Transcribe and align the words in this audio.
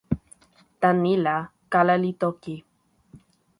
tan 0.81 0.95
ni 1.03 1.13
la, 1.25 1.37
kala 1.73 1.95
li 2.03 2.11
toki: 2.21 2.55